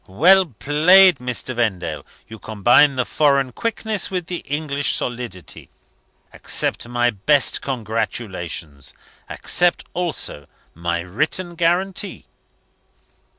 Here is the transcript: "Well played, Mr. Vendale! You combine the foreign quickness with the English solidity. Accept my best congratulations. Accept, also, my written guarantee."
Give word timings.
"Well 0.07 0.47
played, 0.47 1.19
Mr. 1.19 1.53
Vendale! 1.55 2.03
You 2.27 2.39
combine 2.39 2.95
the 2.95 3.05
foreign 3.05 3.51
quickness 3.51 4.09
with 4.09 4.25
the 4.25 4.37
English 4.37 4.95
solidity. 4.95 5.69
Accept 6.33 6.87
my 6.87 7.11
best 7.11 7.61
congratulations. 7.61 8.95
Accept, 9.29 9.83
also, 9.93 10.47
my 10.73 11.01
written 11.01 11.53
guarantee." 11.53 12.25